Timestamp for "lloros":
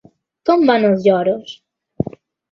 1.07-1.51